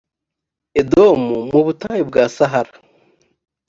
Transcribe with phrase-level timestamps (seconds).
[0.81, 2.71] edomu mu butayu bwa sahara